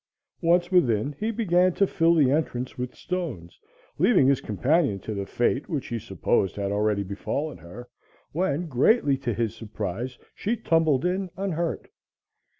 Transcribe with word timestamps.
Once 0.41 0.71
within, 0.71 1.13
he 1.19 1.29
began 1.29 1.71
to 1.73 1.85
fill 1.85 2.15
the 2.15 2.31
entrance 2.31 2.75
with 2.75 2.95
stones, 2.95 3.59
leaving 3.99 4.25
his 4.27 4.41
companion 4.41 4.97
to 4.97 5.13
the 5.13 5.27
fate 5.27 5.69
which 5.69 5.89
he 5.89 5.99
supposed 5.99 6.55
had 6.55 6.71
already 6.71 7.03
befallen 7.03 7.59
her, 7.59 7.87
when, 8.31 8.65
greatly 8.65 9.15
to 9.15 9.31
his 9.31 9.55
surprise, 9.55 10.17
she 10.33 10.57
tumbled 10.57 11.05
in 11.05 11.29
unhurt. 11.37 11.87